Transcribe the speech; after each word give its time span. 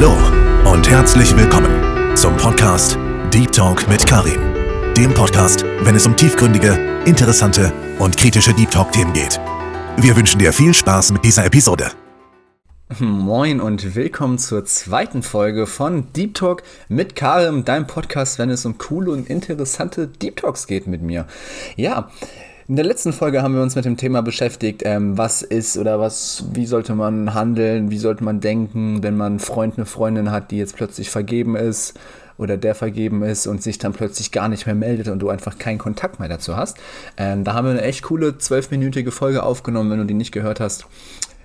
Hallo 0.00 0.14
und 0.72 0.88
herzlich 0.88 1.36
willkommen 1.36 2.16
zum 2.16 2.36
Podcast 2.36 2.96
Deep 3.34 3.50
Talk 3.50 3.88
mit 3.88 4.06
Karim. 4.06 4.40
Dem 4.94 5.12
Podcast, 5.12 5.64
wenn 5.80 5.96
es 5.96 6.06
um 6.06 6.16
tiefgründige, 6.16 7.02
interessante 7.04 7.72
und 7.98 8.16
kritische 8.16 8.54
Deep 8.54 8.70
Talk-Themen 8.70 9.12
geht. 9.12 9.40
Wir 9.96 10.14
wünschen 10.14 10.38
dir 10.38 10.52
viel 10.52 10.72
Spaß 10.72 11.10
mit 11.10 11.24
dieser 11.24 11.46
Episode. 11.46 11.90
Moin 13.00 13.60
und 13.60 13.96
willkommen 13.96 14.38
zur 14.38 14.64
zweiten 14.66 15.24
Folge 15.24 15.66
von 15.66 16.12
Deep 16.12 16.34
Talk 16.34 16.62
mit 16.88 17.16
Karim, 17.16 17.64
deinem 17.64 17.88
Podcast, 17.88 18.38
wenn 18.38 18.50
es 18.50 18.64
um 18.64 18.78
coole 18.78 19.10
und 19.10 19.28
interessante 19.28 20.06
Deep 20.06 20.36
Talks 20.36 20.68
geht 20.68 20.86
mit 20.86 21.02
mir. 21.02 21.26
Ja, 21.74 22.08
in 22.68 22.76
der 22.76 22.84
letzten 22.84 23.14
Folge 23.14 23.42
haben 23.42 23.54
wir 23.54 23.62
uns 23.62 23.76
mit 23.76 23.86
dem 23.86 23.96
Thema 23.96 24.20
beschäftigt, 24.20 24.82
ähm, 24.84 25.16
was 25.16 25.40
ist 25.40 25.78
oder 25.78 25.98
was, 26.00 26.44
wie 26.52 26.66
sollte 26.66 26.94
man 26.94 27.32
handeln, 27.32 27.90
wie 27.90 27.96
sollte 27.96 28.22
man 28.22 28.40
denken, 28.40 29.02
wenn 29.02 29.16
man 29.16 29.32
einen 29.32 29.38
Freund, 29.38 29.78
eine 29.78 29.86
Freundin 29.86 30.30
hat, 30.30 30.50
die 30.50 30.58
jetzt 30.58 30.76
plötzlich 30.76 31.08
vergeben 31.08 31.56
ist 31.56 31.98
oder 32.36 32.58
der 32.58 32.74
vergeben 32.74 33.22
ist 33.22 33.46
und 33.46 33.62
sich 33.62 33.78
dann 33.78 33.94
plötzlich 33.94 34.32
gar 34.32 34.48
nicht 34.48 34.66
mehr 34.66 34.74
meldet 34.74 35.08
und 35.08 35.18
du 35.20 35.30
einfach 35.30 35.58
keinen 35.58 35.78
Kontakt 35.78 36.20
mehr 36.20 36.28
dazu 36.28 36.58
hast. 36.58 36.76
Ähm, 37.16 37.42
da 37.42 37.54
haben 37.54 37.64
wir 37.64 37.72
eine 37.72 37.82
echt 37.82 38.02
coole 38.02 38.36
zwölfminütige 38.36 39.12
Folge 39.12 39.44
aufgenommen, 39.44 39.90
wenn 39.90 40.00
du 40.00 40.04
die 40.04 40.12
nicht 40.12 40.32
gehört 40.32 40.60
hast. 40.60 40.86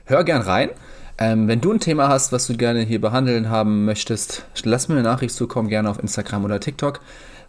Hör 0.03 0.25
gern 0.25 0.41
rein. 0.41 0.71
Ähm, 1.17 1.47
wenn 1.47 1.61
du 1.61 1.71
ein 1.71 1.79
Thema 1.79 2.09
hast, 2.09 2.33
was 2.33 2.47
du 2.47 2.57
gerne 2.57 2.81
hier 2.81 2.99
behandeln 2.99 3.49
haben 3.49 3.85
möchtest, 3.85 4.45
lass 4.65 4.89
mir 4.89 4.95
eine 4.95 5.03
Nachricht 5.03 5.35
zukommen, 5.35 5.69
gerne 5.69 5.89
auf 5.89 5.99
Instagram 5.99 6.43
oder 6.43 6.59
TikTok 6.59 6.99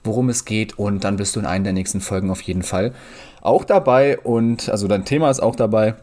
worum 0.04 0.28
es 0.28 0.44
geht 0.44 0.78
und 0.78 1.02
dann 1.02 1.16
bist 1.16 1.34
du 1.34 1.40
in 1.40 1.46
einer 1.46 1.64
der 1.64 1.72
nächsten 1.72 2.00
Folgen 2.00 2.30
auf 2.30 2.42
jeden 2.42 2.62
Fall 2.62 2.92
auch 3.44 3.64
dabei 3.64 4.18
und 4.18 4.68
also 4.70 4.88
dein 4.88 5.04
Thema 5.04 5.30
ist 5.30 5.40
auch 5.40 5.54
dabei. 5.54 5.94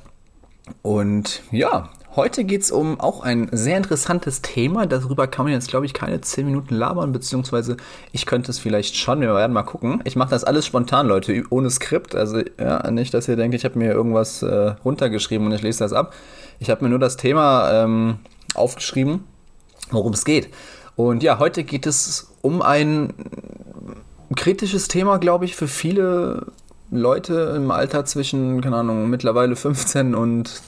Und 0.84 1.42
ja, 1.52 1.90
heute 2.16 2.44
geht 2.44 2.62
es 2.62 2.72
um 2.72 3.00
auch 3.00 3.22
ein 3.22 3.50
sehr 3.52 3.78
interessantes 3.78 4.44
Thema. 4.44 4.86
Darüber 4.86 5.28
kann 5.28 5.46
man 5.46 5.54
jetzt, 5.54 5.68
glaube 5.68 5.88
ich, 5.88 5.94
keine 5.94 6.22
10 6.22 6.46
Minuten 6.46 6.76
labern, 6.76 7.12
beziehungsweise 7.12 7.78
ich 8.12 8.28
könnte 8.28 8.52
es 8.52 8.60
vielleicht 8.60 8.96
schon. 8.96 9.22
Wir 9.22 9.34
werden 9.34 9.54
mal 9.54 9.64
gucken. 9.64 10.02
Ich 10.06 10.16
mache 10.16 10.30
das 10.30 10.44
alles 10.44 10.68
spontan, 10.68 11.08
Leute, 11.08 11.44
ohne 11.50 11.72
Skript. 11.72 12.16
Also 12.16 12.42
ja, 12.60 12.90
nicht, 12.92 13.14
dass 13.14 13.28
ihr 13.28 13.36
denkt, 13.36 13.56
ich 13.56 13.66
habe 13.66 13.78
mir 13.78 13.92
irgendwas 13.92 14.44
äh, 14.44 14.76
runtergeschrieben 14.86 15.48
und 15.48 15.54
ich 15.54 15.64
lese 15.64 15.80
das 15.80 15.94
ab. 15.94 16.14
Ich 16.60 16.70
habe 16.70 16.84
mir 16.84 16.92
nur 16.92 17.00
das 17.00 17.18
Thema 17.18 17.84
ähm, 17.84 18.20
aufgeschrieben, 18.54 19.24
worum 19.90 20.14
es 20.14 20.26
geht. 20.26 20.50
Und 20.96 21.24
ja, 21.24 21.40
heute 21.40 21.64
geht 21.64 21.88
es 21.88 22.32
um 22.44 22.62
ein 22.62 23.14
kritisches 24.36 24.88
Thema, 24.88 25.18
glaube 25.18 25.46
ich, 25.46 25.56
für 25.56 25.68
viele 25.68 26.46
Leute 26.92 27.54
im 27.56 27.72
Alter 27.72 28.06
zwischen, 28.06 28.62
keine 28.62 28.78
Ahnung, 28.78 29.10
mittlerweile 29.10 29.56
15 29.56 30.14
und 30.14 30.62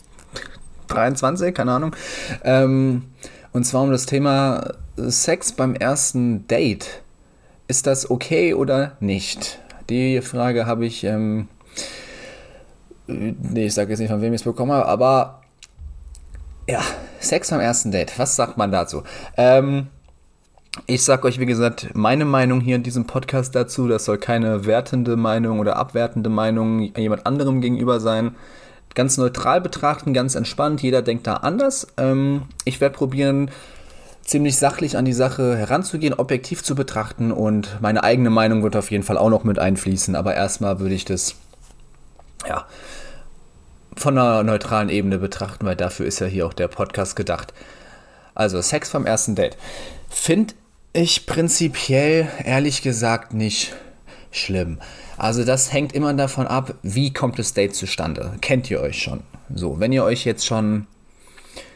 23, 0.88 1.54
keine 1.54 1.74
Ahnung. 1.74 1.96
Ähm, 2.44 3.04
und 3.52 3.66
zwar 3.66 3.84
um 3.84 3.92
das 3.92 4.06
Thema 4.06 4.74
Sex 4.96 5.52
beim 5.52 5.76
ersten 5.76 6.48
Date. 6.48 7.04
Ist 7.68 7.88
das 7.88 8.10
okay 8.10 8.54
oder 8.54 8.98
nicht? 9.00 9.60
Die 9.90 10.22
Frage 10.22 10.66
habe 10.66 10.86
ich, 10.86 11.04
ähm, 11.04 11.50
nee, 13.08 13.66
ich 13.66 13.74
sage 13.74 13.92
jetzt 13.92 14.00
nicht, 14.00 14.10
von 14.10 14.22
wem 14.22 14.34
ich 14.34 14.42
es 14.42 14.46
bekommen 14.46 14.72
habe, 14.72 14.88
aber 14.88 15.42
ja, 16.70 16.82
Sex 17.20 17.50
beim 17.50 17.60
ersten 17.60 17.92
Date, 17.92 18.18
was 18.18 18.36
sagt 18.36 18.58
man 18.58 18.72
dazu? 18.72 19.04
Ähm, 19.36 19.88
ich 20.88 21.04
sage 21.04 21.28
euch, 21.28 21.40
wie 21.40 21.46
gesagt, 21.46 21.90
meine 21.94 22.26
Meinung 22.26 22.60
hier 22.60 22.76
in 22.76 22.84
diesem 22.84 23.06
Podcast 23.06 23.56
dazu. 23.56 23.88
Das 23.88 24.06
soll 24.06 24.18
keine 24.18 24.66
wertende 24.66 25.16
Meinung 25.16 25.60
oder 25.60 25.78
abwertende 25.78 26.30
Meinung 26.30 26.80
jemand 26.98 27.26
anderem 27.26 27.62
gegenüber 27.62 28.00
sein. 28.00 28.36
Ganz 28.96 29.18
neutral 29.18 29.62
betrachten, 29.62 30.14
ganz 30.14 30.36
entspannt. 30.36 30.82
Jeder 30.82 31.02
denkt 31.02 31.28
da 31.28 31.36
anders. 31.36 31.88
Ähm, 31.98 32.44
ich 32.66 32.82
werde 32.82 32.96
probieren, 32.96 33.52
ziemlich 34.24 34.58
sachlich 34.58 34.98
an 34.98 35.06
die 35.06 35.14
Sache 35.14 35.56
heranzugehen, 35.56 36.14
objektiv 36.14 36.64
zu 36.64 36.76
betrachten 36.76 37.32
und 37.32 37.78
meine 37.82 38.04
eigene 38.04 38.30
Meinung 38.30 38.64
wird 38.64 38.76
auf 38.76 38.90
jeden 38.90 39.04
Fall 39.04 39.18
auch 39.18 39.30
noch 39.30 39.44
mit 39.44 39.60
einfließen. 39.60 40.16
Aber 40.16 40.34
erstmal 40.34 40.80
würde 40.80 40.96
ich 40.96 41.06
das, 41.06 41.36
ja, 42.48 42.66
von 43.96 44.18
einer 44.18 44.44
neutralen 44.44 44.90
Ebene 44.90 45.20
betrachten, 45.20 45.66
weil 45.66 45.76
dafür 45.76 46.06
ist 46.06 46.20
ja 46.20 46.26
hier 46.26 46.48
auch 46.48 46.54
der 46.54 46.68
Podcast 46.68 47.16
gedacht. 47.16 47.54
Also 48.34 48.62
Sex 48.62 48.90
vom 48.90 49.06
ersten 49.06 49.36
Date. 49.36 49.58
Finde 50.10 50.56
ich 50.94 51.26
prinzipiell 51.26 52.28
ehrlich 52.44 52.84
gesagt 52.84 53.34
nicht 53.34 53.76
schlimm. 54.32 54.78
Also 55.18 55.44
das 55.44 55.74
hängt 55.74 55.94
immer 55.94 56.14
davon 56.14 56.48
ab, 56.48 56.76
wie 56.84 57.12
kommt 57.12 57.40
das 57.40 57.54
Date 57.54 57.76
zustande. 57.76 58.34
Kennt 58.42 58.70
ihr 58.70 58.80
euch 58.80 59.02
schon? 59.02 59.22
So, 59.54 59.80
wenn 59.80 59.92
ihr 59.92 60.04
euch 60.04 60.26
jetzt 60.26 60.46
schon, 60.46 60.88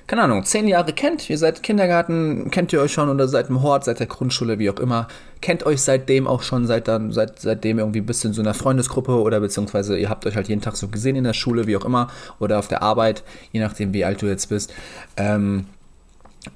keine 0.05 0.23
Ahnung, 0.23 0.43
zehn 0.43 0.67
Jahre 0.67 0.93
kennt, 0.93 1.29
ihr 1.29 1.37
seid 1.37 1.63
Kindergarten, 1.63 2.49
kennt 2.51 2.73
ihr 2.73 2.81
euch 2.81 2.93
schon 2.93 3.09
oder 3.09 3.27
seid 3.27 3.49
im 3.49 3.61
Hort, 3.61 3.85
seit 3.85 3.99
der 3.99 4.07
Grundschule, 4.07 4.59
wie 4.59 4.69
auch 4.69 4.79
immer, 4.79 5.07
kennt 5.41 5.65
euch 5.65 5.81
seitdem 5.81 6.27
auch 6.27 6.43
schon, 6.43 6.65
seit 6.65 6.87
dann, 6.87 7.11
seit, 7.11 7.39
seitdem 7.39 7.79
irgendwie 7.79 8.01
bis 8.01 8.23
in 8.23 8.33
so 8.33 8.41
einer 8.41 8.53
Freundesgruppe 8.53 9.19
oder 9.19 9.39
beziehungsweise 9.39 9.97
ihr 9.97 10.09
habt 10.09 10.25
euch 10.25 10.35
halt 10.35 10.47
jeden 10.47 10.61
Tag 10.61 10.77
so 10.77 10.87
gesehen 10.87 11.15
in 11.15 11.23
der 11.23 11.33
Schule, 11.33 11.67
wie 11.67 11.77
auch 11.77 11.85
immer, 11.85 12.09
oder 12.39 12.59
auf 12.59 12.67
der 12.67 12.81
Arbeit, 12.81 13.23
je 13.51 13.59
nachdem 13.59 13.93
wie 13.93 14.05
alt 14.05 14.21
du 14.21 14.27
jetzt 14.27 14.47
bist. 14.47 14.73
Ähm, 15.15 15.65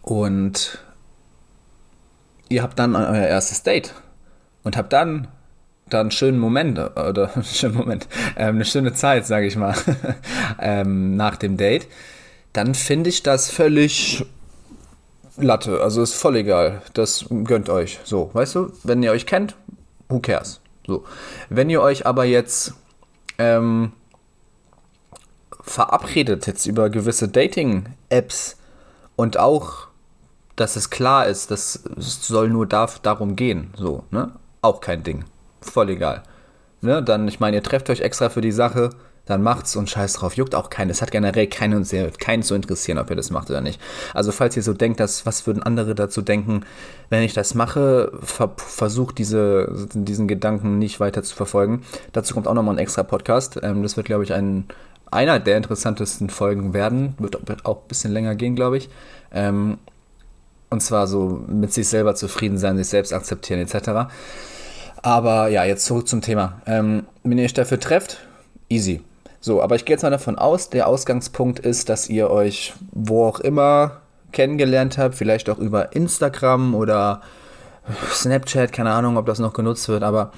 und 0.02 0.80
ihr 2.52 2.64
habt 2.64 2.78
dann 2.78 2.96
euer 2.96 3.28
erstes 3.28 3.64
Date 3.64 3.94
und 4.64 4.78
habt 4.78 4.94
dann 4.94 5.28
einen 5.92 6.12
schönen 6.12 6.40
Moment 6.40 6.78
oder 6.80 7.32
schönen 7.44 7.76
Moment, 7.76 8.08
ähm, 8.38 8.56
eine 8.56 8.66
schöne 8.66 8.94
Zeit, 8.94 9.26
sage 9.26 9.48
ich 9.48 9.56
mal, 9.56 9.76
ähm, 10.60 11.16
nach 11.16 11.38
dem 11.38 11.58
Date, 11.58 11.88
dann 12.54 12.76
finde 12.76 13.10
ich 13.10 13.24
das 13.24 13.50
völlig 13.50 14.26
Latte. 15.38 15.82
Also 15.82 16.02
ist 16.02 16.14
voll 16.14 16.36
egal. 16.36 16.82
Das 16.94 17.26
gönnt 17.46 17.70
euch. 17.70 18.00
So, 18.04 18.30
weißt 18.34 18.56
du, 18.56 18.74
wenn 18.84 19.02
ihr 19.02 19.12
euch 19.12 19.26
kennt, 19.26 19.56
who 20.10 20.20
cares? 20.20 20.60
So. 20.86 21.06
Wenn 21.50 21.70
ihr 21.70 21.82
euch 21.82 22.06
aber 22.06 22.26
jetzt 22.26 22.74
ähm, 23.38 23.94
verabredet 25.62 26.48
jetzt 26.48 26.66
über 26.66 26.90
gewisse 26.90 27.30
Dating-Apps 27.30 28.58
und 29.16 29.38
auch 29.38 29.88
dass 30.56 30.76
es 30.76 30.90
klar 30.90 31.28
ist, 31.28 31.52
das 31.52 31.84
soll 31.98 32.50
nur 32.50 32.66
darf, 32.66 33.00
darum 33.00 33.36
gehen. 33.36 33.74
So, 33.76 34.04
ne? 34.12 34.32
Auch 34.62 34.82
kein 34.82 35.04
Ding. 35.04 35.26
Voll 35.62 35.90
egal. 35.90 36.24
Ne? 36.82 37.02
Dann, 37.04 37.28
ich 37.28 37.40
meine, 37.40 37.58
ihr 37.58 37.64
trefft 37.64 37.90
euch 37.90 38.02
extra 38.02 38.30
für 38.30 38.42
die 38.42 38.52
Sache, 38.52 38.90
dann 39.26 39.44
macht's 39.44 39.76
und 39.76 39.90
scheiß 39.90 40.14
drauf. 40.14 40.36
Juckt 40.36 40.56
auch 40.56 40.70
keinen. 40.70 40.90
Es 40.90 41.02
hat 41.02 41.12
generell 41.12 41.48
keinen, 41.48 41.86
keinen 42.18 42.44
zu 42.44 42.56
interessieren, 42.56 42.98
ob 42.98 43.10
ihr 43.10 43.16
das 43.16 43.30
macht 43.30 43.50
oder 43.50 43.62
nicht. 43.62 43.80
Also, 44.14 44.32
falls 44.32 44.58
ihr 44.58 44.64
so 44.64 44.74
denkt, 44.74 45.00
dass, 45.00 45.26
was 45.26 45.46
würden 45.46 45.62
andere 45.62 45.94
dazu 45.96 46.22
denken, 46.22 46.66
wenn 47.10 47.22
ich 47.22 47.34
das 47.34 47.54
mache, 47.54 48.12
ver 48.22 48.52
versucht 48.58 49.20
diese, 49.20 49.88
diesen 49.94 50.28
Gedanken 50.28 50.80
nicht 50.80 51.00
weiter 51.00 51.22
zu 51.24 51.36
verfolgen. 51.36 51.84
Dazu 52.14 52.34
kommt 52.34 52.48
auch 52.48 52.56
nochmal 52.56 52.76
ein 52.76 52.80
extra 52.80 53.04
Podcast. 53.04 53.60
Ähm, 53.62 53.84
das 53.84 53.96
wird, 53.96 54.08
glaube 54.08 54.24
ich, 54.24 54.34
ein, 54.34 54.66
einer 55.12 55.40
der 55.40 55.58
interessantesten 55.58 56.30
Folgen 56.30 56.74
werden. 56.74 57.14
Wird, 57.20 57.48
wird 57.48 57.66
auch 57.66 57.84
ein 57.84 57.88
bisschen 57.88 58.12
länger 58.12 58.34
gehen, 58.36 58.56
glaube 58.56 58.78
ich. 58.78 58.90
Ähm, 59.32 59.78
und 60.72 60.82
zwar 60.82 61.06
so 61.06 61.44
mit 61.48 61.72
sich 61.72 61.88
selber 61.88 62.16
zufrieden 62.16 62.58
sein, 62.58 62.78
sich 62.78 62.88
selbst 62.88 63.14
akzeptieren 63.14 63.60
etc. 63.60 64.12
Aber 65.04 65.50
ja, 65.50 65.64
jetzt 65.64 65.86
zurück 65.86 66.08
zum 66.08 66.22
Thema. 66.22 66.62
Ähm, 66.66 67.06
wenn 67.24 67.38
ihr 67.38 67.46
euch 67.46 67.54
dafür 67.54 67.80
trefft, 67.80 68.18
easy. 68.70 69.02
So, 69.40 69.62
aber 69.62 69.76
ich 69.76 69.86
gehe 69.86 69.96
jetzt 69.96 70.04
mal 70.04 70.10
davon 70.10 70.38
aus, 70.38 70.70
der 70.70 70.88
Ausgangspunkt 70.88 71.60
ist, 71.60 71.90
dass 71.90 72.10
ihr 72.10 72.30
euch 72.30 72.74
wo 72.92 73.26
auch 73.26 73.40
immer 73.40 74.02
kennengelernt 74.32 74.98
habt, 74.98 75.16
vielleicht 75.16 75.50
auch 75.50 75.58
über 75.58 75.94
Instagram 75.94 76.74
oder 76.74 77.22
Snapchat, 78.12 78.72
keine 78.72 78.92
Ahnung, 78.92 79.18
ob 79.18 79.26
das 79.26 79.40
noch 79.40 79.54
genutzt 79.54 79.90
wird, 79.90 80.04
aber 80.04 80.32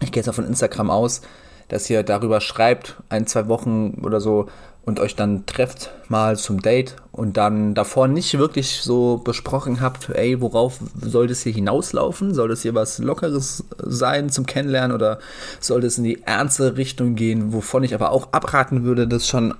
ich 0.00 0.10
gehe 0.12 0.22
jetzt 0.22 0.28
auch 0.28 0.34
von 0.34 0.46
Instagram 0.46 0.90
aus, 0.90 1.20
dass 1.68 1.90
ihr 1.90 2.02
darüber 2.02 2.40
schreibt, 2.40 2.96
ein, 3.10 3.26
zwei 3.26 3.48
Wochen 3.48 4.00
oder 4.02 4.20
so, 4.20 4.46
und 4.84 4.98
euch 4.98 5.14
dann 5.14 5.46
trefft 5.46 5.90
mal 6.08 6.36
zum 6.36 6.62
Date 6.62 6.96
und 7.12 7.36
dann 7.36 7.74
davor 7.74 8.08
nicht 8.08 8.38
wirklich 8.38 8.80
so 8.82 9.18
besprochen 9.18 9.80
habt, 9.80 10.08
ey, 10.10 10.40
worauf 10.40 10.80
soll 11.00 11.26
das 11.26 11.42
hier 11.42 11.52
hinauslaufen? 11.52 12.34
Soll 12.34 12.48
das 12.48 12.62
hier 12.62 12.74
was 12.74 12.98
Lockeres 12.98 13.64
sein 13.78 14.30
zum 14.30 14.46
Kennenlernen 14.46 14.94
oder 14.94 15.18
soll 15.60 15.82
das 15.82 15.98
in 15.98 16.04
die 16.04 16.22
ernste 16.22 16.76
Richtung 16.76 17.14
gehen, 17.14 17.52
wovon 17.52 17.84
ich 17.84 17.94
aber 17.94 18.10
auch 18.10 18.32
abraten 18.32 18.84
würde, 18.84 19.06
das 19.06 19.28
schon 19.28 19.54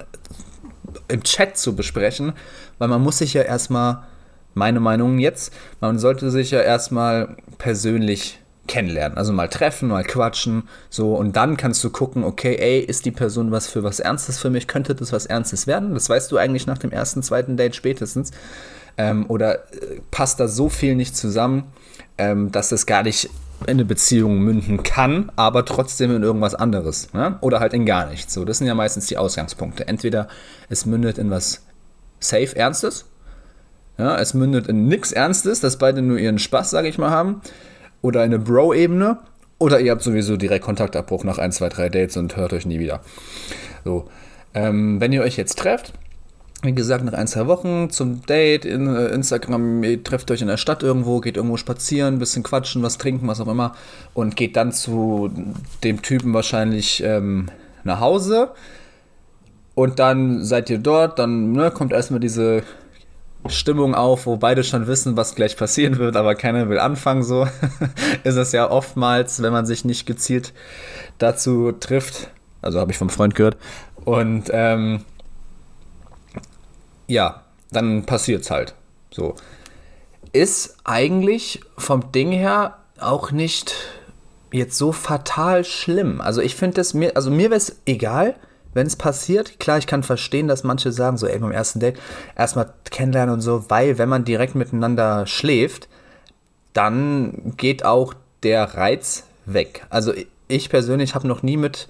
im 1.08 1.22
Chat 1.22 1.56
zu 1.56 1.76
besprechen, 1.76 2.32
weil 2.78 2.88
man 2.88 3.02
muss 3.02 3.18
sich 3.18 3.34
ja 3.34 3.42
erstmal, 3.42 4.04
meine 4.54 4.80
Meinung 4.80 5.18
jetzt, 5.18 5.52
man 5.80 5.98
sollte 5.98 6.30
sich 6.30 6.50
ja 6.50 6.60
erstmal 6.60 7.36
persönlich 7.58 8.39
kennenlernen. 8.70 9.18
Also 9.18 9.32
mal 9.32 9.48
treffen, 9.48 9.88
mal 9.88 10.04
quatschen, 10.04 10.68
so 10.88 11.14
und 11.16 11.34
dann 11.36 11.56
kannst 11.56 11.82
du 11.82 11.90
gucken, 11.90 12.22
okay, 12.22 12.56
ey, 12.56 12.78
ist 12.78 13.04
die 13.04 13.10
Person 13.10 13.50
was 13.50 13.66
für 13.66 13.82
was 13.82 13.98
Ernstes 13.98 14.38
für 14.38 14.48
mich? 14.48 14.68
Könnte 14.68 14.94
das 14.94 15.12
was 15.12 15.26
Ernstes 15.26 15.66
werden? 15.66 15.92
Das 15.92 16.08
weißt 16.08 16.30
du 16.30 16.38
eigentlich 16.38 16.66
nach 16.66 16.78
dem 16.78 16.92
ersten, 16.92 17.22
zweiten 17.22 17.56
Date 17.56 17.74
spätestens. 17.74 18.30
Ähm, 18.96 19.26
oder 19.28 19.72
äh, 19.72 20.00
passt 20.10 20.40
da 20.40 20.46
so 20.48 20.68
viel 20.68 20.94
nicht 20.94 21.16
zusammen, 21.16 21.64
ähm, 22.16 22.52
dass 22.52 22.70
es 22.70 22.86
gar 22.86 23.02
nicht 23.02 23.28
in 23.62 23.70
eine 23.70 23.84
Beziehung 23.84 24.38
münden 24.38 24.82
kann, 24.82 25.32
aber 25.36 25.64
trotzdem 25.64 26.14
in 26.14 26.22
irgendwas 26.22 26.54
anderes. 26.54 27.12
Ne? 27.12 27.38
Oder 27.40 27.60
halt 27.60 27.74
in 27.74 27.86
gar 27.86 28.06
nichts. 28.06 28.32
So, 28.32 28.44
das 28.44 28.58
sind 28.58 28.66
ja 28.66 28.74
meistens 28.74 29.06
die 29.06 29.18
Ausgangspunkte. 29.18 29.86
Entweder 29.86 30.28
es 30.68 30.86
mündet 30.86 31.18
in 31.18 31.30
was 31.30 31.62
safe 32.20 32.54
Ernstes, 32.56 33.06
Ja, 33.98 34.16
es 34.16 34.32
mündet 34.32 34.66
in 34.68 34.86
nichts 34.86 35.12
Ernstes, 35.12 35.60
dass 35.60 35.76
beide 35.76 36.02
nur 36.02 36.18
ihren 36.18 36.38
Spaß, 36.38 36.70
sage 36.70 36.88
ich 36.88 36.98
mal, 36.98 37.10
haben. 37.10 37.42
Oder 38.02 38.22
eine 38.22 38.38
Bro-Ebene. 38.38 39.18
Oder 39.58 39.80
ihr 39.80 39.90
habt 39.90 40.02
sowieso 40.02 40.36
direkt 40.36 40.64
Kontaktabbruch 40.64 41.24
nach 41.24 41.38
1, 41.38 41.56
2, 41.56 41.68
3 41.68 41.88
Dates 41.90 42.16
und 42.16 42.36
hört 42.36 42.52
euch 42.52 42.66
nie 42.66 42.78
wieder. 42.78 43.00
So. 43.84 44.08
Ähm, 44.54 45.00
wenn 45.00 45.12
ihr 45.12 45.22
euch 45.22 45.36
jetzt 45.36 45.58
trefft, 45.58 45.92
wie 46.62 46.74
gesagt, 46.74 47.04
nach 47.04 47.14
ein, 47.14 47.26
zwei 47.26 47.46
Wochen 47.46 47.88
zum 47.90 48.26
Date, 48.26 48.64
in 48.64 48.86
äh, 48.86 49.06
Instagram, 49.08 49.82
ihr 49.82 50.02
trefft 50.02 50.30
euch 50.30 50.42
in 50.42 50.48
der 50.48 50.56
Stadt 50.56 50.82
irgendwo, 50.82 51.20
geht 51.20 51.36
irgendwo 51.36 51.56
spazieren, 51.56 52.18
bisschen 52.18 52.42
quatschen, 52.42 52.82
was 52.82 52.98
trinken, 52.98 53.28
was 53.28 53.40
auch 53.40 53.48
immer 53.48 53.74
und 54.12 54.36
geht 54.36 54.56
dann 54.56 54.72
zu 54.72 55.30
dem 55.84 56.02
Typen 56.02 56.34
wahrscheinlich 56.34 57.02
ähm, 57.02 57.46
nach 57.84 58.00
Hause 58.00 58.50
und 59.74 59.98
dann 59.98 60.44
seid 60.44 60.68
ihr 60.68 60.78
dort, 60.78 61.18
dann 61.18 61.52
ne, 61.52 61.70
kommt 61.70 61.92
erstmal 61.92 62.20
diese 62.20 62.62
Stimmung 63.46 63.94
auf, 63.94 64.26
wo 64.26 64.36
beide 64.36 64.64
schon 64.64 64.86
wissen, 64.86 65.16
was 65.16 65.34
gleich 65.34 65.56
passieren 65.56 65.98
wird, 65.98 66.16
aber 66.16 66.34
keiner 66.34 66.68
will 66.68 66.78
anfangen. 66.78 67.22
So 67.22 67.46
ist 68.24 68.36
es 68.36 68.52
ja 68.52 68.70
oftmals, 68.70 69.42
wenn 69.42 69.52
man 69.52 69.66
sich 69.66 69.84
nicht 69.84 70.06
gezielt 70.06 70.52
dazu 71.18 71.72
trifft. 71.72 72.30
Also 72.62 72.78
habe 72.78 72.92
ich 72.92 72.98
vom 72.98 73.10
Freund 73.10 73.34
gehört. 73.34 73.56
Und 74.04 74.50
ähm, 74.52 75.04
ja, 77.06 77.42
dann 77.70 78.04
passiert 78.04 78.42
es 78.42 78.50
halt. 78.50 78.74
So. 79.10 79.34
Ist 80.32 80.76
eigentlich 80.84 81.60
vom 81.76 82.12
Ding 82.12 82.32
her 82.32 82.76
auch 82.98 83.32
nicht 83.32 83.74
jetzt 84.52 84.76
so 84.76 84.92
fatal 84.92 85.64
schlimm. 85.64 86.20
Also 86.20 86.40
ich 86.40 86.56
finde 86.56 86.80
es 86.80 86.94
mir, 86.94 87.16
also 87.16 87.30
mir 87.30 87.50
wäre 87.50 87.56
es 87.56 87.80
egal, 87.86 88.34
wenn 88.74 88.86
es 88.86 88.96
passiert. 88.96 89.58
Klar, 89.58 89.78
ich 89.78 89.86
kann 89.86 90.02
verstehen, 90.02 90.48
dass 90.48 90.64
manche 90.64 90.92
sagen, 90.92 91.16
so 91.16 91.26
ey, 91.26 91.38
beim 91.38 91.52
ersten 91.52 91.80
Date 91.80 91.98
erstmal 92.36 92.72
kennenlernen 92.90 93.34
und 93.34 93.40
so, 93.40 93.64
weil 93.68 93.98
wenn 93.98 94.08
man 94.08 94.24
direkt 94.24 94.54
miteinander 94.54 95.26
schläft, 95.26 95.88
dann 96.72 97.54
geht 97.56 97.84
auch 97.84 98.14
der 98.42 98.74
Reiz 98.74 99.24
weg. 99.46 99.86
Also 99.90 100.12
ich 100.48 100.68
persönlich 100.68 101.14
habe 101.14 101.28
noch 101.28 101.42
nie 101.42 101.56
mit 101.56 101.88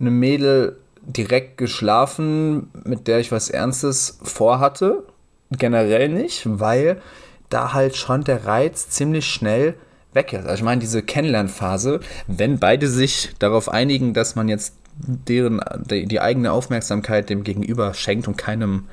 einem 0.00 0.18
Mädel 0.18 0.76
direkt 1.02 1.56
geschlafen, 1.56 2.70
mit 2.84 3.06
der 3.06 3.20
ich 3.20 3.32
was 3.32 3.48
Ernstes 3.48 4.18
vorhatte. 4.22 5.04
Generell 5.50 6.08
nicht, 6.08 6.42
weil 6.44 7.00
da 7.48 7.72
halt 7.72 7.96
schon 7.96 8.24
der 8.24 8.44
Reiz 8.44 8.88
ziemlich 8.88 9.26
schnell 9.26 9.74
weg 10.12 10.32
ist. 10.32 10.46
Also 10.46 10.54
ich 10.54 10.62
meine, 10.62 10.80
diese 10.80 11.02
Kennenlernphase, 11.02 12.00
wenn 12.26 12.58
beide 12.58 12.88
sich 12.88 13.30
darauf 13.38 13.68
einigen, 13.68 14.14
dass 14.14 14.34
man 14.34 14.48
jetzt 14.48 14.74
deren 14.98 15.60
die, 15.90 16.06
die 16.06 16.20
eigene 16.20 16.52
Aufmerksamkeit 16.52 17.30
dem 17.30 17.44
Gegenüber 17.44 17.94
schenkt 17.94 18.28
und 18.28 18.36
keinem 18.36 18.84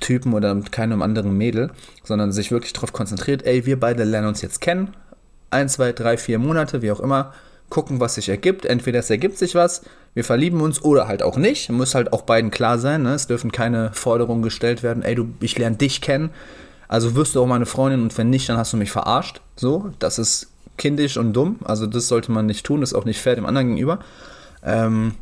Typen 0.00 0.32
oder 0.32 0.54
keinem 0.70 1.02
anderen 1.02 1.36
Mädel, 1.36 1.70
sondern 2.04 2.32
sich 2.32 2.50
wirklich 2.50 2.72
darauf 2.72 2.92
konzentriert, 2.92 3.44
ey, 3.44 3.66
wir 3.66 3.78
beide 3.80 4.04
lernen 4.04 4.28
uns 4.28 4.42
jetzt 4.42 4.60
kennen. 4.60 4.94
Ein, 5.50 5.68
zwei, 5.68 5.92
drei, 5.92 6.16
vier 6.16 6.38
Monate, 6.38 6.82
wie 6.82 6.92
auch 6.92 7.00
immer 7.00 7.32
gucken, 7.68 8.00
was 8.00 8.16
sich 8.16 8.28
ergibt. 8.28 8.66
Entweder 8.66 8.98
es 8.98 9.10
ergibt 9.10 9.38
sich 9.38 9.54
was, 9.54 9.82
wir 10.14 10.24
verlieben 10.24 10.60
uns 10.60 10.82
oder 10.82 11.08
halt 11.08 11.22
auch 11.22 11.36
nicht. 11.36 11.70
Muss 11.70 11.94
halt 11.94 12.12
auch 12.12 12.22
beiden 12.22 12.50
klar 12.50 12.78
sein. 12.78 13.02
Ne? 13.02 13.14
Es 13.14 13.26
dürfen 13.26 13.50
keine 13.50 13.92
Forderungen 13.92 14.42
gestellt 14.42 14.82
werden. 14.82 15.02
Ey, 15.02 15.14
du, 15.14 15.28
ich 15.40 15.58
lerne 15.58 15.76
dich 15.76 16.00
kennen. 16.00 16.30
Also 16.86 17.14
wirst 17.14 17.34
du 17.34 17.42
auch 17.42 17.46
meine 17.46 17.64
Freundin 17.64 18.02
und 18.02 18.16
wenn 18.18 18.28
nicht, 18.28 18.48
dann 18.48 18.58
hast 18.58 18.74
du 18.74 18.76
mich 18.76 18.90
verarscht. 18.90 19.40
So, 19.56 19.90
das 19.98 20.18
ist 20.18 20.48
kindisch 20.76 21.16
und 21.16 21.32
dumm. 21.32 21.60
Also 21.64 21.86
das 21.86 22.08
sollte 22.08 22.30
man 22.30 22.44
nicht 22.44 22.66
tun. 22.66 22.80
Das 22.80 22.92
ist 22.92 22.94
auch 22.94 23.06
nicht 23.06 23.20
fair 23.20 23.36
dem 23.36 23.46
anderen 23.46 23.68
gegenüber. 23.68 24.00
Ähm, 24.64 25.14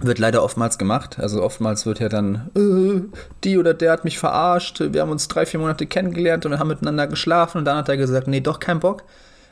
wird 0.00 0.18
leider 0.18 0.42
oftmals 0.42 0.78
gemacht. 0.78 1.18
Also 1.18 1.42
oftmals 1.42 1.86
wird 1.86 2.00
ja 2.00 2.08
dann, 2.08 2.50
äh, 2.54 3.00
die 3.44 3.58
oder 3.58 3.72
der 3.74 3.92
hat 3.92 4.04
mich 4.04 4.18
verarscht. 4.18 4.80
Wir 4.92 5.00
haben 5.00 5.10
uns 5.10 5.28
drei, 5.28 5.46
vier 5.46 5.60
Monate 5.60 5.86
kennengelernt 5.86 6.44
und 6.44 6.58
haben 6.58 6.68
miteinander 6.68 7.06
geschlafen 7.06 7.58
und 7.58 7.64
dann 7.64 7.78
hat 7.78 7.88
er 7.88 7.96
gesagt, 7.96 8.28
nee, 8.28 8.40
doch 8.40 8.60
kein 8.60 8.80
Bock. 8.80 9.04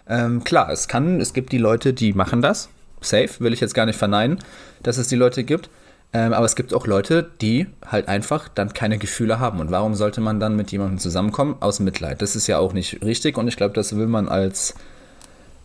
Ähm, 0.07 0.45
klar, 0.45 0.71
es 0.71 0.87
kann, 0.87 1.21
es 1.21 1.33
gibt 1.33 1.53
die 1.53 1.59
Leute, 1.59 1.95
die 1.95 2.13
machen 2.13 2.43
das. 2.43 2.69
Safe, 3.01 3.31
will 3.39 3.53
ich 3.53 3.61
jetzt 3.61 3.75
gar 3.75 3.87
nicht 3.87 3.99
verneinen, 3.99 4.39
dass 4.83 4.99
es 4.99 5.09
die 5.09 5.17
Leute 5.17 5.45
gibt. 5.45 5.71
Ähm, 6.13 6.33
aber 6.33 6.47
es 6.47 6.55
gibt 6.57 6.73
auch 6.75 6.87
Leute, 6.87 7.29
die 7.41 7.67
halt 7.85 8.07
einfach 8.09 8.49
dann 8.49 8.73
keine 8.73 8.99
Gefühle 8.99 9.41
haben. 9.41 9.61
Und 9.61 9.71
warum 9.71 9.95
sollte 9.95 10.21
man 10.21 10.41
dann 10.41 10.57
mit 10.57 10.71
jemandem 10.71 10.99
zusammenkommen? 10.99 11.57
Aus 11.61 11.81
Mitleid. 11.81 12.23
Das 12.23 12.37
ist 12.37 12.47
ja 12.47 12.59
auch 12.59 12.73
nicht 12.73 13.03
richtig 13.03 13.37
und 13.37 13.49
ich 13.49 13.57
glaube, 13.57 13.75
das 13.75 13.97
will 13.97 14.07
man 14.07 14.29
als, 14.29 14.75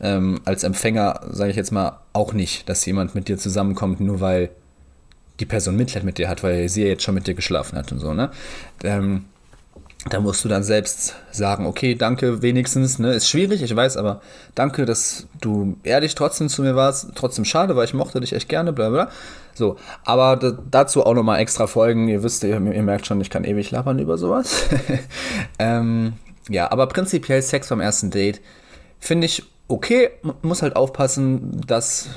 ähm, 0.01 0.39
als 0.45 0.63
Empfänger, 0.63 1.21
sage 1.31 1.51
ich 1.51 1.57
jetzt 1.57 1.71
mal, 1.71 1.99
auch 2.13 2.33
nicht, 2.33 2.69
dass 2.69 2.85
jemand 2.85 3.15
mit 3.15 3.27
dir 3.27 3.37
zusammenkommt, 3.37 3.99
nur 3.99 4.21
weil 4.21 4.49
die 5.39 5.45
Person 5.45 5.75
Mitleid 5.75 6.03
mit 6.03 6.17
dir 6.17 6.29
hat, 6.29 6.43
weil 6.43 6.67
sie 6.69 6.83
ja 6.83 6.89
jetzt 6.89 7.03
schon 7.03 7.15
mit 7.15 7.27
dir 7.27 7.33
geschlafen 7.33 7.77
hat 7.77 7.91
und 7.91 7.99
so, 7.99 8.13
ne? 8.13 8.31
Ähm, 8.83 9.25
da 10.09 10.21
musst 10.21 10.45
du 10.45 10.49
dann 10.49 10.63
selbst 10.63 11.15
sagen, 11.31 11.65
okay, 11.65 11.93
danke 11.93 12.41
wenigstens, 12.41 12.99
ne, 12.99 13.13
ist 13.13 13.29
schwierig, 13.29 13.61
ich 13.61 13.75
weiß, 13.75 13.97
aber 13.97 14.21
danke, 14.55 14.85
dass 14.85 15.27
du 15.41 15.75
ehrlich 15.83 16.15
trotzdem 16.15 16.47
zu 16.47 16.61
mir 16.61 16.75
warst, 16.75 17.09
trotzdem 17.15 17.43
schade, 17.43 17.75
weil 17.75 17.83
ich 17.83 17.93
mochte 17.93 18.21
dich 18.21 18.31
echt 18.31 18.47
gerne, 18.47 18.71
bla 18.71 18.89
bla. 18.89 19.09
So, 19.53 19.75
aber 20.05 20.37
dazu 20.71 21.05
auch 21.05 21.13
nochmal 21.13 21.39
extra 21.39 21.67
Folgen, 21.67 22.07
ihr 22.07 22.23
wisst, 22.23 22.43
ihr, 22.45 22.49
ihr, 22.51 22.83
merkt 22.83 23.07
schon, 23.07 23.19
ich 23.19 23.29
kann 23.29 23.43
ewig 23.43 23.71
labern 23.71 23.99
über 23.99 24.17
sowas. 24.17 24.63
ähm, 25.59 26.13
ja, 26.47 26.71
aber 26.71 26.87
prinzipiell 26.87 27.41
Sex 27.41 27.67
beim 27.67 27.81
ersten 27.81 28.09
Date 28.09 28.39
finde 28.99 29.25
ich 29.25 29.43
okay, 29.69 30.09
muss 30.41 30.61
halt 30.61 30.75
aufpassen, 30.75 31.61
dass 31.65 32.09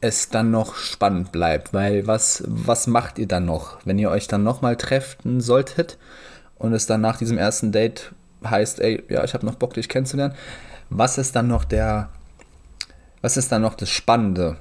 es 0.00 0.28
dann 0.28 0.50
noch 0.50 0.76
spannend 0.76 1.32
bleibt, 1.32 1.72
weil 1.72 2.06
was, 2.06 2.44
was 2.46 2.86
macht 2.86 3.18
ihr 3.18 3.26
dann 3.26 3.46
noch, 3.46 3.78
wenn 3.84 3.98
ihr 3.98 4.10
euch 4.10 4.28
dann 4.28 4.44
nochmal 4.44 4.76
treffen 4.76 5.40
solltet? 5.40 5.98
und 6.64 6.72
es 6.72 6.86
dann 6.86 7.00
nach 7.00 7.18
diesem 7.18 7.38
ersten 7.38 7.72
Date 7.72 8.12
heißt, 8.44 8.80
ey, 8.80 9.02
ja, 9.08 9.24
ich 9.24 9.34
habe 9.34 9.46
noch 9.46 9.54
Bock, 9.54 9.74
dich 9.74 9.88
kennenzulernen. 9.88 10.34
Was 10.90 11.18
ist 11.18 11.34
dann 11.36 11.48
noch 11.48 11.64
der, 11.64 12.08
was 13.20 13.36
ist 13.36 13.52
dann 13.52 13.62
noch 13.62 13.74
das 13.74 13.90
Spannende? 13.90 14.56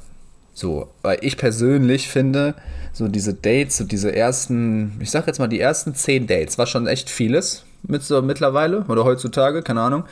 So, 0.54 0.90
weil 1.02 1.18
ich 1.22 1.38
persönlich 1.38 2.08
finde, 2.10 2.56
so 2.92 3.08
diese 3.08 3.34
Dates, 3.34 3.78
so 3.78 3.86
diese 3.86 4.16
ersten, 4.16 4.98
ich 5.00 5.12
sag 5.12 5.26
jetzt 5.28 5.40
mal 5.40 5.48
die 5.48 5.60
ersten 5.60 5.96
zehn 5.96 6.28
Dates, 6.28 6.58
war 6.58 6.68
schon 6.68 6.88
echt 6.88 7.10
vieles 7.10 7.66
mit 7.82 8.04
so 8.04 8.22
mittlerweile 8.22 8.84
oder 8.88 9.04
heutzutage, 9.04 9.64
keine 9.64 9.82
Ahnung. 9.82 10.04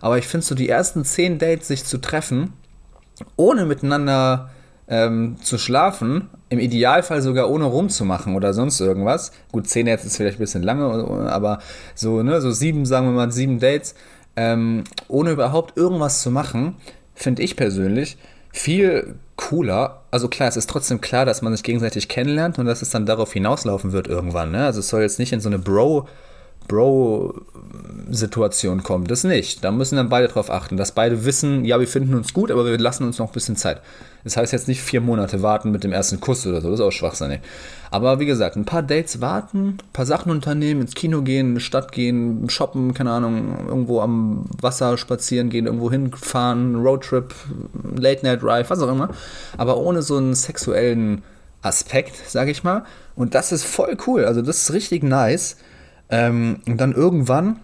Aber 0.00 0.18
ich 0.18 0.26
finde 0.26 0.46
so 0.46 0.54
die 0.54 0.68
ersten 0.68 1.04
zehn 1.04 1.38
Dates 1.38 1.68
sich 1.68 1.84
zu 1.84 1.98
treffen, 1.98 2.52
ohne 3.36 3.66
miteinander 3.66 4.50
ähm, 4.88 5.36
zu 5.42 5.58
schlafen, 5.58 6.30
im 6.48 6.58
Idealfall 6.58 7.22
sogar 7.22 7.48
ohne 7.50 7.64
rumzumachen 7.64 8.34
oder 8.34 8.54
sonst 8.54 8.80
irgendwas. 8.80 9.32
Gut, 9.52 9.68
zehn 9.68 9.86
Dates 9.86 10.04
ist 10.04 10.16
vielleicht 10.16 10.38
ein 10.38 10.40
bisschen 10.40 10.62
lange, 10.62 11.30
aber 11.30 11.60
so, 11.94 12.22
ne, 12.22 12.40
so 12.40 12.50
sieben, 12.50 12.86
sagen 12.86 13.06
wir 13.06 13.12
mal, 13.12 13.30
sieben 13.30 13.60
Dates, 13.60 13.94
ähm, 14.36 14.84
ohne 15.08 15.32
überhaupt 15.32 15.76
irgendwas 15.76 16.22
zu 16.22 16.30
machen, 16.30 16.76
finde 17.14 17.42
ich 17.42 17.56
persönlich 17.56 18.16
viel 18.52 19.14
cooler. 19.36 20.02
Also 20.10 20.28
klar, 20.28 20.48
es 20.48 20.56
ist 20.56 20.68
trotzdem 20.68 21.00
klar, 21.00 21.24
dass 21.24 21.42
man 21.42 21.52
sich 21.54 21.62
gegenseitig 21.62 22.08
kennenlernt 22.08 22.58
und 22.58 22.66
dass 22.66 22.82
es 22.82 22.90
dann 22.90 23.06
darauf 23.06 23.32
hinauslaufen 23.32 23.92
wird 23.92 24.08
irgendwann. 24.08 24.50
Ne? 24.50 24.64
Also 24.64 24.80
es 24.80 24.88
soll 24.88 25.02
jetzt 25.02 25.18
nicht 25.18 25.32
in 25.32 25.40
so 25.40 25.48
eine 25.48 25.58
Bro- 25.58 26.08
Bro-Situation 26.68 28.82
kommt. 28.82 29.10
Das 29.10 29.24
nicht. 29.24 29.64
Da 29.64 29.72
müssen 29.72 29.96
dann 29.96 30.08
beide 30.08 30.28
drauf 30.28 30.50
achten, 30.50 30.76
dass 30.76 30.92
beide 30.92 31.24
wissen, 31.24 31.64
ja, 31.64 31.80
wir 31.80 31.88
finden 31.88 32.14
uns 32.14 32.32
gut, 32.32 32.50
aber 32.50 32.64
wir 32.64 32.78
lassen 32.78 33.04
uns 33.04 33.18
noch 33.18 33.28
ein 33.28 33.32
bisschen 33.32 33.56
Zeit. 33.56 33.80
Das 34.24 34.36
heißt 34.36 34.52
jetzt 34.52 34.68
nicht 34.68 34.82
vier 34.82 35.00
Monate 35.00 35.42
warten 35.42 35.70
mit 35.70 35.82
dem 35.82 35.92
ersten 35.92 36.20
Kuss 36.20 36.46
oder 36.46 36.60
so, 36.60 36.70
das 36.70 36.80
ist 36.80 36.84
auch 36.84 36.92
Schwachsinn. 36.92 37.38
Aber 37.90 38.20
wie 38.20 38.26
gesagt, 38.26 38.56
ein 38.56 38.66
paar 38.66 38.82
Dates 38.82 39.20
warten, 39.20 39.68
ein 39.68 39.78
paar 39.92 40.06
Sachen 40.06 40.30
unternehmen, 40.30 40.82
ins 40.82 40.94
Kino 40.94 41.22
gehen, 41.22 41.48
in 41.48 41.54
die 41.56 41.60
Stadt 41.60 41.92
gehen, 41.92 42.48
shoppen, 42.50 42.94
keine 42.94 43.12
Ahnung, 43.12 43.66
irgendwo 43.66 44.00
am 44.00 44.44
Wasser 44.60 44.98
spazieren 44.98 45.48
gehen, 45.48 45.66
irgendwo 45.66 45.90
hinfahren, 45.90 46.76
Roadtrip, 46.76 47.34
Late 47.96 48.24
Night 48.24 48.42
Drive, 48.42 48.70
was 48.70 48.82
auch 48.82 48.92
immer. 48.92 49.08
Aber 49.56 49.78
ohne 49.78 50.02
so 50.02 50.18
einen 50.18 50.34
sexuellen 50.34 51.22
Aspekt, 51.62 52.14
sag 52.28 52.48
ich 52.48 52.62
mal. 52.62 52.84
Und 53.16 53.34
das 53.34 53.52
ist 53.52 53.64
voll 53.64 53.96
cool. 54.06 54.24
Also 54.24 54.42
das 54.42 54.62
ist 54.62 54.72
richtig 54.72 55.02
nice. 55.02 55.56
Ähm, 56.10 56.60
und 56.66 56.80
dann 56.80 56.92
irgendwann 56.92 57.60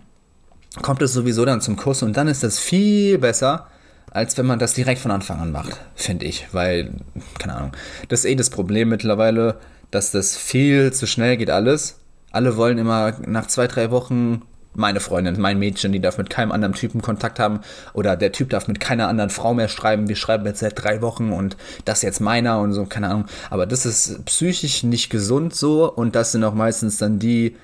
kommt 0.83 1.03
es 1.03 1.13
sowieso 1.13 1.45
dann 1.45 1.61
zum 1.61 1.77
Kuss 1.77 2.03
und 2.03 2.17
dann 2.17 2.29
ist 2.29 2.43
das 2.43 2.59
viel 2.59 3.19
besser, 3.19 3.67
als 4.11 4.37
wenn 4.39 4.47
man 4.47 4.59
das 4.59 4.75
direkt 4.75 5.01
von 5.01 5.11
Anfang 5.11 5.41
an 5.41 5.53
macht, 5.53 5.81
finde 5.95 6.27
ich. 6.27 6.49
Weil, 6.53 6.93
keine 7.39 7.55
Ahnung, 7.55 7.73
das 8.09 8.21
ist 8.21 8.27
eh 8.27 8.35
das 8.35 8.51
Problem 8.51 8.89
mittlerweile, 8.89 9.59
dass 9.91 10.11
das 10.11 10.37
viel 10.37 10.93
zu 10.93 11.07
schnell 11.07 11.37
geht 11.37 11.51
alles. 11.51 11.99
Alle 12.31 12.57
wollen 12.57 12.79
immer 12.79 13.15
nach 13.27 13.47
zwei, 13.47 13.67
drei 13.67 13.91
Wochen 13.91 14.43
meine 14.77 15.01
Freundin, 15.01 15.41
mein 15.41 15.59
Mädchen, 15.59 15.93
die 15.93 16.01
darf 16.01 16.19
mit 16.19 16.29
keinem 16.29 16.53
anderen 16.53 16.75
Typen 16.75 17.01
Kontakt 17.01 17.39
haben 17.39 17.61
oder 17.95 18.15
der 18.15 18.33
Typ 18.33 18.51
darf 18.51 18.69
mit 18.69 18.79
keiner 18.79 19.09
anderen 19.09 19.31
Frau 19.31 19.55
mehr 19.55 19.69
schreiben. 19.69 20.09
Wir 20.09 20.17
schreiben 20.17 20.45
jetzt 20.45 20.61
seit 20.61 20.83
drei 20.83 21.01
Wochen 21.01 21.33
und 21.33 21.57
das 21.87 22.03
jetzt 22.03 22.21
meiner 22.21 22.61
und 22.61 22.75
so, 22.75 22.85
keine 22.85 23.09
Ahnung. 23.09 23.25
Aber 23.49 23.65
das 23.65 23.87
ist 23.87 24.25
psychisch 24.27 24.83
nicht 24.83 25.09
gesund 25.09 25.55
so 25.55 25.91
und 25.91 26.15
das 26.15 26.33
sind 26.33 26.45
auch 26.45 26.55
meistens 26.55 26.99
dann 26.99 27.19
die 27.19 27.57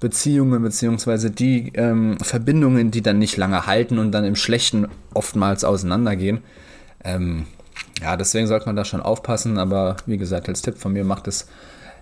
Beziehungen 0.00 0.62
beziehungsweise 0.62 1.30
die 1.30 1.72
ähm, 1.74 2.18
Verbindungen, 2.18 2.90
die 2.90 3.02
dann 3.02 3.18
nicht 3.18 3.36
lange 3.36 3.66
halten 3.66 3.98
und 3.98 4.12
dann 4.12 4.24
im 4.24 4.36
Schlechten 4.36 4.88
oftmals 5.14 5.64
auseinandergehen. 5.64 6.42
Ähm, 7.02 7.46
ja, 8.02 8.16
deswegen 8.16 8.46
sollte 8.46 8.66
man 8.66 8.76
da 8.76 8.84
schon 8.84 9.00
aufpassen, 9.00 9.58
aber 9.58 9.96
wie 10.06 10.18
gesagt, 10.18 10.48
als 10.48 10.62
Tipp 10.62 10.76
von 10.78 10.92
mir 10.92 11.04
macht 11.04 11.28
es 11.28 11.48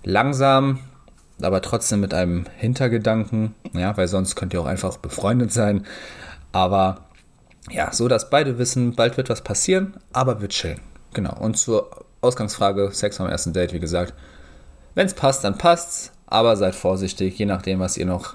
langsam, 0.02 0.80
aber 1.40 1.62
trotzdem 1.62 2.00
mit 2.00 2.14
einem 2.14 2.44
Hintergedanken, 2.56 3.54
ja, 3.72 3.96
weil 3.96 4.08
sonst 4.08 4.34
könnt 4.34 4.54
ihr 4.54 4.60
auch 4.60 4.66
einfach 4.66 4.96
befreundet 4.96 5.52
sein. 5.52 5.86
Aber 6.52 7.04
ja, 7.70 7.92
so 7.92 8.08
dass 8.08 8.30
beide 8.30 8.58
wissen, 8.58 8.94
bald 8.94 9.16
wird 9.16 9.30
was 9.30 9.42
passieren, 9.42 9.94
aber 10.12 10.40
wird 10.40 10.52
chillen. 10.52 10.80
Genau. 11.12 11.36
Und 11.38 11.56
zur 11.56 11.90
Ausgangsfrage, 12.20 12.90
Sex 12.92 13.20
am 13.20 13.28
ersten 13.28 13.52
Date, 13.52 13.72
wie 13.72 13.80
gesagt, 13.80 14.14
wenn 14.94 15.06
es 15.06 15.14
passt, 15.14 15.44
dann 15.44 15.58
passt's, 15.58 16.12
aber 16.26 16.56
seid 16.56 16.74
vorsichtig, 16.74 17.38
je 17.38 17.46
nachdem, 17.46 17.80
was 17.80 17.96
ihr 17.96 18.06
noch 18.06 18.34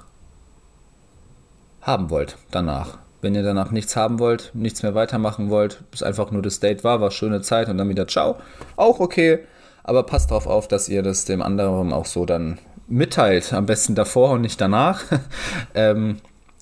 haben 1.81 2.09
wollt 2.09 2.37
danach. 2.51 2.97
Wenn 3.21 3.35
ihr 3.35 3.43
danach 3.43 3.71
nichts 3.71 3.95
haben 3.95 4.19
wollt, 4.19 4.51
nichts 4.53 4.81
mehr 4.83 4.95
weitermachen 4.95 5.49
wollt, 5.49 5.83
es 5.93 6.03
einfach 6.03 6.31
nur 6.31 6.41
das 6.41 6.59
Date 6.59 6.83
war, 6.83 7.01
war 7.01 7.11
schöne 7.11 7.41
Zeit 7.41 7.67
und 7.67 7.77
dann 7.77 7.89
wieder 7.89 8.07
ciao, 8.07 8.37
auch 8.75 8.99
okay. 8.99 9.39
Aber 9.83 10.03
passt 10.03 10.31
darauf 10.31 10.47
auf, 10.47 10.67
dass 10.67 10.87
ihr 10.87 11.03
das 11.03 11.25
dem 11.25 11.41
anderen 11.41 11.91
auch 11.91 12.05
so 12.05 12.25
dann 12.25 12.59
mitteilt. 12.87 13.53
Am 13.53 13.65
besten 13.65 13.95
davor 13.95 14.31
und 14.31 14.41
nicht 14.41 14.61
danach. 14.61 15.03
ähm, 15.73 16.17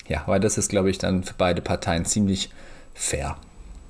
ja, 0.08 0.24
weil 0.26 0.40
das 0.40 0.58
ist, 0.58 0.70
glaube 0.70 0.90
ich, 0.90 0.98
dann 0.98 1.24
für 1.24 1.34
beide 1.38 1.62
Parteien 1.62 2.06
ziemlich 2.06 2.50
fair. 2.94 3.36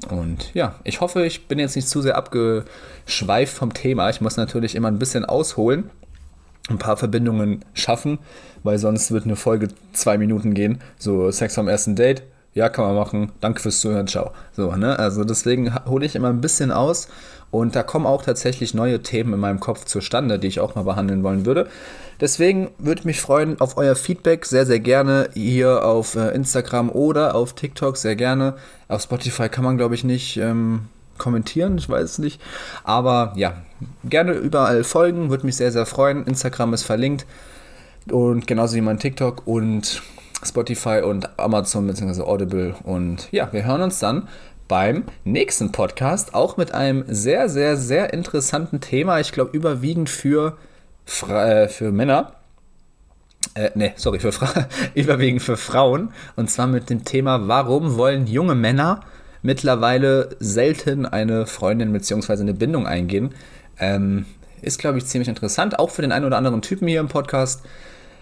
Und 0.10 0.54
ja, 0.54 0.76
ich 0.84 1.02
hoffe, 1.02 1.26
ich 1.26 1.48
bin 1.48 1.60
jetzt 1.60 1.76
nicht 1.76 1.90
zu 1.90 2.02
sehr 2.02 2.18
abgeschweift 2.18 3.54
vom 3.54 3.74
Thema. 3.74 4.10
Ich 4.10 4.22
muss 4.22 4.38
natürlich 4.38 4.76
immer 4.76 4.88
ein 4.88 5.00
bisschen 5.00 5.26
ausholen, 5.26 5.90
ein 6.70 6.78
paar 6.78 6.98
Verbindungen 6.98 7.64
schaffen, 7.74 8.20
weil 8.64 8.78
sonst 8.78 9.12
wird 9.12 9.26
eine 9.26 9.36
Folge 9.36 9.70
zwei 9.94 10.18
Minuten 10.18 10.54
gehen. 10.54 10.80
So 10.98 11.32
Sex 11.32 11.58
am 11.58 11.68
ersten 11.68 11.96
Date, 11.96 12.24
ja, 12.54 12.70
kann 12.70 12.86
man 12.86 12.96
machen. 12.96 13.32
Danke 13.40 13.62
fürs 13.62 13.80
Zuhören, 13.80 14.08
ciao. 14.08 14.32
So, 14.54 14.76
ne? 14.76 14.98
Also 14.98 15.24
deswegen 15.24 15.74
hole 15.86 16.06
ich 16.06 16.16
immer 16.16 16.30
ein 16.30 16.42
bisschen 16.42 16.72
aus 16.72 17.08
und 17.52 17.76
da 17.76 17.84
kommen 17.84 18.06
auch 18.06 18.24
tatsächlich 18.24 18.74
neue 18.74 19.02
Themen 19.02 19.34
in 19.34 19.40
meinem 19.40 19.60
Kopf 19.60 19.86
zustande, 19.86 20.40
die 20.40 20.48
ich 20.48 20.60
auch 20.60 20.76
mal 20.76 20.84
behandeln 20.84 21.24
wollen 21.24 21.46
würde. 21.46 21.68
Deswegen 22.20 22.72
würde 22.78 23.00
ich 23.00 23.06
mich 23.06 23.22
freuen 23.22 23.62
auf 23.62 23.78
euer 23.78 23.96
Feedback 23.96 24.46
sehr, 24.46 24.66
sehr 24.66 24.80
gerne 24.80 25.30
hier 25.34 25.86
auf 25.86 26.16
äh, 26.16 26.34
Instagram 26.34 26.90
oder 26.90 27.36
auf 27.36 27.54
TikTok 27.54 27.96
sehr 27.96 28.16
gerne. 28.16 28.56
Auf 28.88 29.04
Spotify 29.04 29.50
kann 29.50 29.64
man, 29.64 29.78
glaube 29.78 29.96
ich, 29.96 30.04
nicht 30.04 30.38
ähm, 30.38 30.88
kommentieren, 31.18 31.78
ich 31.78 31.90
weiß 31.90 32.04
es 32.04 32.20
nicht. 32.20 32.42
Aber 32.84 33.34
ja, 33.36 33.62
gerne 34.04 34.34
überall 34.34 34.84
folgen, 34.84 35.30
würde 35.30 35.46
mich 35.46 35.58
sehr, 35.58 35.72
sehr 35.72 35.86
freuen. 35.86 36.26
Instagram 36.26 36.74
ist 36.74 36.84
verlinkt 36.84 37.26
und 38.12 38.48
genauso 38.48 38.76
wie 38.76 38.82
mein 38.82 39.00
TikTok 39.00 39.46
und 39.46 40.02
Spotify 40.44 41.02
und 41.04 41.40
Amazon 41.40 41.88
bzw. 41.88 42.22
Audible. 42.22 42.76
Und 42.84 43.28
ja, 43.32 43.52
wir 43.52 43.66
hören 43.66 43.82
uns 43.82 44.00
dann 44.00 44.28
beim 44.68 45.04
nächsten 45.24 45.72
Podcast, 45.72 46.34
auch 46.34 46.58
mit 46.58 46.74
einem 46.74 47.06
sehr, 47.08 47.50
sehr, 47.50 47.78
sehr 47.78 48.14
interessanten 48.14 48.82
Thema. 48.82 49.20
Ich 49.20 49.32
glaube, 49.32 49.56
überwiegend 49.56 50.10
für, 50.10 50.58
äh, 51.28 51.68
für 51.68 51.92
Männer. 51.92 52.34
Äh, 53.54 53.72
ne, 53.76 53.94
sorry, 53.96 54.20
für 54.20 54.32
Fra 54.32 54.68
überwiegend 54.94 55.42
für 55.42 55.58
Frauen. 55.58 56.10
Und 56.36 56.52
zwar 56.52 56.68
mit 56.68 56.90
dem 56.90 57.06
Thema, 57.06 57.48
warum 57.48 57.98
wollen 57.98 58.28
junge 58.28 58.56
Männer 58.56 59.02
mittlerweile 59.42 60.30
selten 60.40 61.06
eine 61.06 61.46
Freundin 61.46 61.94
bzw. 61.94 62.34
eine 62.42 62.54
Bindung 62.54 62.88
eingehen. 62.88 63.34
Ähm, 63.80 64.26
ist, 64.62 64.80
glaube 64.80 64.98
ich, 64.98 65.06
ziemlich 65.06 65.28
interessant, 65.28 65.80
auch 65.80 65.92
für 65.92 66.02
den 66.02 66.12
einen 66.12 66.26
oder 66.26 66.38
anderen 66.38 66.62
Typen 66.62 66.88
hier 66.88 67.00
im 67.00 67.08
Podcast. 67.08 67.64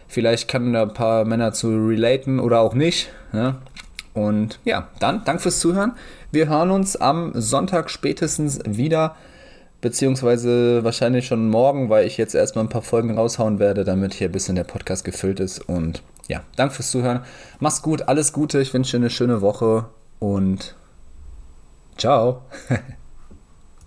Vielleicht 0.07 0.47
kann 0.47 0.73
da 0.73 0.83
ein 0.83 0.93
paar 0.93 1.25
Männer 1.25 1.53
zu 1.53 1.69
relaten 1.69 2.39
oder 2.39 2.59
auch 2.59 2.73
nicht. 2.73 3.09
Ne? 3.31 3.55
Und 4.13 4.59
ja, 4.65 4.89
dann 4.99 5.23
danke 5.25 5.43
fürs 5.43 5.59
Zuhören. 5.59 5.93
Wir 6.31 6.47
hören 6.47 6.71
uns 6.71 6.95
am 6.95 7.31
Sonntag 7.33 7.89
spätestens 7.89 8.59
wieder, 8.65 9.15
beziehungsweise 9.81 10.83
wahrscheinlich 10.83 11.27
schon 11.27 11.49
morgen, 11.49 11.89
weil 11.89 12.05
ich 12.05 12.17
jetzt 12.17 12.35
erstmal 12.35 12.65
ein 12.65 12.69
paar 12.69 12.81
Folgen 12.81 13.17
raushauen 13.17 13.59
werde, 13.59 13.83
damit 13.83 14.13
hier 14.13 14.29
ein 14.29 14.33
bisschen 14.33 14.55
der 14.55 14.63
Podcast 14.63 15.03
gefüllt 15.03 15.39
ist. 15.39 15.67
Und 15.67 16.03
ja, 16.27 16.41
danke 16.55 16.75
fürs 16.75 16.91
Zuhören. 16.91 17.21
Mach's 17.59 17.81
gut, 17.81 18.03
alles 18.07 18.33
Gute. 18.33 18.59
Ich 18.61 18.73
wünsche 18.73 18.97
dir 18.97 19.03
eine 19.03 19.09
schöne 19.09 19.41
Woche 19.41 19.85
und 20.19 20.75
ciao. 21.97 22.47